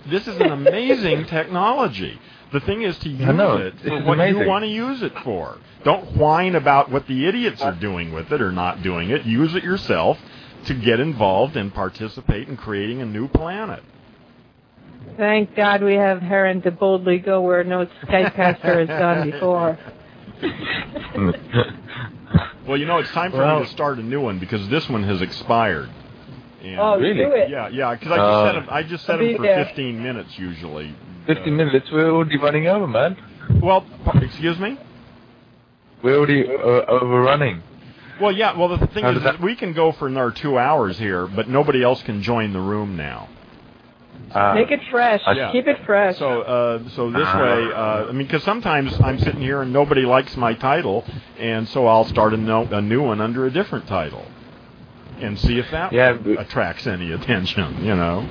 This 0.08 0.28
is 0.28 0.38
an 0.38 0.52
amazing 0.52 1.26
technology. 1.28 2.20
The 2.54 2.60
thing 2.62 2.84
is 2.84 2.98
to 3.00 3.10
use 3.10 3.20
know. 3.20 3.58
it 3.58 3.74
This 3.80 3.88
for 3.90 4.00
is 4.00 4.06
what 4.06 4.30
you 4.30 4.48
want 4.48 4.64
to 4.64 4.70
use 4.70 5.02
it 5.02 5.14
for. 5.24 5.58
Don't 5.84 6.16
whine 6.16 6.56
about 6.56 6.90
what 6.92 7.08
the 7.08 7.26
idiots 7.28 7.62
are 7.62 7.74
doing 7.74 8.14
with 8.14 8.32
it 8.32 8.42
or 8.42 8.52
not 8.52 8.84
doing 8.84 9.10
it. 9.10 9.26
Use 9.26 9.54
it 9.56 9.64
yourself 9.64 10.18
to 10.66 10.74
get 10.74 11.00
involved 11.00 11.58
and 11.58 11.74
participate 11.74 12.48
in 12.48 12.56
creating 12.58 13.02
a 13.02 13.06
new 13.06 13.28
planet. 13.28 13.84
Thank 15.18 15.56
God 15.56 15.82
we 15.84 15.96
have 15.96 16.22
Heron 16.22 16.62
to 16.62 16.72
boldly 16.72 17.18
go 17.20 17.42
where 17.42 17.64
no 17.64 17.88
Skypecaster 18.04 18.88
has 18.88 18.88
gone 18.88 19.32
before. 19.32 19.78
Well, 22.68 22.76
you 22.78 22.86
know, 22.86 22.98
it's 22.98 23.10
time 23.12 23.32
for 23.32 23.38
Well- 23.38 23.60
me 23.62 23.66
to 23.66 23.72
start 23.72 23.98
a 23.98 24.04
new 24.04 24.20
one 24.20 24.40
because 24.40 24.68
this 24.68 24.90
one 24.90 25.02
has 25.04 25.22
expired. 25.22 25.90
And 26.62 26.78
Oh, 26.78 26.98
Really? 27.00 27.14
do 27.24 27.32
it. 27.32 27.50
Yeah, 27.50 27.70
yeah, 27.70 27.94
because 27.94 28.12
I 28.12 28.18
just 28.18 28.28
Uh, 28.28 28.46
set 28.46 28.56
'em 28.58 28.68
I 28.70 28.84
just 28.84 29.06
set 29.06 29.20
them 29.20 29.36
for 29.38 29.42
there. 29.44 29.64
15 29.66 30.04
minutes 30.04 30.38
usually. 30.38 30.94
15 31.28 31.54
Uh, 31.54 31.56
minutes, 31.56 31.90
we're 31.90 32.12
already 32.12 32.38
running 32.38 32.68
over, 32.68 32.86
man. 32.86 33.16
Well, 33.62 33.86
excuse 34.22 34.60
me. 34.60 34.78
We're 36.04 36.18
already 36.18 36.46
uh, 36.46 36.60
overrunning. 36.90 37.64
Well, 38.20 38.34
yeah. 38.34 38.58
Well, 38.58 38.68
the 38.68 38.86
thing 38.88 39.04
How 39.06 39.12
is, 39.12 39.16
does 39.16 39.24
that- 39.24 39.38
that 39.38 39.42
we 39.42 39.56
can 39.56 39.72
go 39.72 39.94
for 39.94 40.08
another 40.08 40.32
two 40.32 40.58
hours 40.58 41.00
here, 41.00 41.26
but 41.26 41.48
nobody 41.48 41.82
else 41.82 42.04
can 42.04 42.22
join 42.22 42.52
the 42.52 42.60
room 42.60 42.98
now. 42.98 43.30
Uh, 44.34 44.54
Make 44.56 44.72
it 44.72 44.82
fresh. 44.92 45.22
Yeah. 45.34 45.52
Keep 45.52 45.68
it 45.68 45.78
fresh. 45.86 46.18
So, 46.18 46.42
uh, 46.42 46.80
so 46.90 47.10
this 47.12 47.26
Ah. 47.26 47.42
way, 47.42 47.64
uh, 47.74 48.10
I 48.10 48.12
mean, 48.12 48.28
because 48.28 48.44
sometimes 48.44 49.00
I'm 49.02 49.18
sitting 49.20 49.42
here 49.42 49.62
and 49.62 49.72
nobody 49.72 50.02
likes 50.02 50.36
my 50.36 50.54
title, 50.54 51.06
and 51.40 51.68
so 51.70 51.88
I'll 51.88 52.04
start 52.06 52.34
a, 52.34 52.38
no, 52.38 52.64
a 52.70 52.82
new 52.82 53.02
one 53.04 53.22
under 53.22 53.46
a 53.46 53.52
different 53.52 53.88
title. 53.88 54.26
and 55.20 55.40
see 55.40 55.58
if 55.58 55.72
that 55.72 55.92
Yeah, 55.92 56.14
but- 56.14 56.40
attracts 56.40 56.86
any 56.86 57.12
attention. 57.12 57.84
You 57.84 57.96
know. 57.96 58.28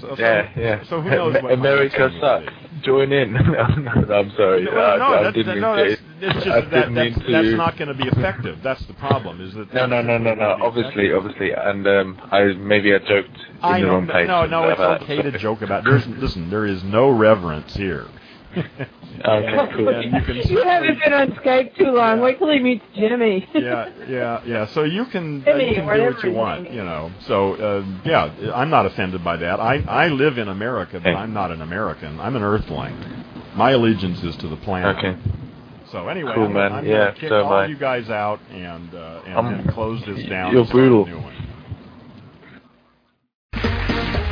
So, 0.00 0.14
so- 0.14 0.22
Yeah, 0.22 0.50
yeah. 0.56 0.84
So 0.88 1.00
who 1.00 1.10
knows? 1.10 1.34
what 1.42 1.52
America 1.52 1.98
next 1.98 2.20
one 2.22 2.42
will 2.42 2.46
sucks. 2.46 2.84
Join 2.84 3.12
in. 3.12 3.32
no, 3.32 3.40
I'm 3.40 4.30
sorry. 4.36 4.64
No, 4.64 4.70
I, 4.72 4.96
no, 4.98 5.04
I 5.04 5.22
that's, 5.24 5.36
didn't 5.36 5.60
no, 5.60 5.76
mean 5.76 5.84
to- 5.86 5.92
it's 6.18 6.44
just 6.44 6.70
that, 6.70 6.92
that's, 6.94 7.56
not 7.56 7.76
going 7.78 7.88
to 7.88 7.94
be 7.94 8.08
effective. 8.08 8.58
That's 8.62 8.84
the 8.86 8.94
problem. 8.94 9.40
Is 9.40 9.54
that 9.54 9.72
No, 9.74 9.86
no, 9.86 10.02
no, 10.02 10.18
no, 10.18 10.34
no. 10.34 10.56
Obviously, 10.62 11.12
obviously, 11.12 11.52
and 11.52 11.86
um, 11.86 12.20
I 12.30 12.44
maybe 12.54 12.94
I 12.94 12.98
joked 12.98 13.28
in 13.36 13.58
I 13.62 13.80
the 13.80 13.86
wrong 13.86 14.06
place. 14.06 14.26
No, 14.26 14.46
no, 14.46 14.68
it's 14.70 14.80
okay 15.02 15.22
to 15.22 15.38
joke 15.38 15.62
about. 15.62 15.84
There's 15.84 16.06
listen. 16.06 16.48
There 16.50 16.66
is 16.66 16.82
no 16.84 17.10
reverence 17.10 17.74
here. 17.74 18.06
Okay, 19.24 19.68
cool. 19.74 19.88
And 19.88 20.12
you 20.12 20.20
can 20.22 20.36
You 20.50 20.62
haven't 20.62 21.00
been 21.02 21.12
on 21.14 21.28
Skype 21.36 21.74
too 21.76 21.90
long. 21.90 22.20
Wait 22.20 22.38
till 22.38 22.50
he 22.50 22.58
meets 22.58 22.84
Jimmy. 22.94 23.48
yeah, 23.54 23.90
yeah, 24.08 24.42
yeah. 24.44 24.66
So 24.66 24.84
you 24.84 25.06
can, 25.06 25.42
uh, 25.48 25.56
you 25.56 25.74
can 25.74 25.86
do 25.96 26.04
what 26.04 26.22
you 26.22 26.32
want, 26.32 26.70
you 26.70 26.84
know. 26.84 27.10
So 27.20 27.54
uh, 27.54 27.84
yeah, 28.04 28.52
I'm 28.54 28.68
not 28.70 28.84
offended 28.86 29.24
by 29.24 29.38
that. 29.38 29.58
I 29.58 29.78
I 29.88 30.08
live 30.08 30.36
in 30.38 30.48
America, 30.48 31.00
but 31.02 31.10
Hey. 31.10 31.14
I'm 31.14 31.32
not 31.32 31.50
an 31.50 31.62
American. 31.62 32.20
I'm 32.20 32.36
an 32.36 32.42
Earthling. 32.42 32.94
My 33.56 33.70
allegiance 33.70 34.22
is 34.22 34.36
to 34.36 34.48
the 34.48 34.56
planet. 34.56 34.96
Okay. 34.98 35.16
So 35.90 36.08
anyway, 36.08 36.32
Cool, 36.34 36.44
I'm, 36.44 36.52
man. 36.52 36.72
I'm 36.72 36.84
Yeah, 36.86 36.98
gonna 37.06 37.12
kick 37.14 37.28
so 37.30 37.44
all 37.44 37.52
I. 37.54 37.66
you 37.66 37.76
guys 37.76 38.10
out 38.10 38.38
and 38.52 38.94
uh, 38.94 39.22
and, 39.26 39.36
Um, 39.38 39.46
and 39.46 39.68
close 39.72 40.04
this 40.04 40.24
down. 40.26 40.52
you're 40.52 40.60
and 40.60 40.68
start 40.68 40.84
a 40.84 40.88
brutal. 40.88 41.32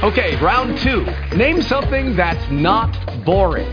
Okay, 0.02 0.36
round 0.42 0.76
two. 0.78 1.06
Name 1.34 1.62
something 1.62 2.14
that's 2.14 2.50
not 2.50 2.92
boring. 3.24 3.72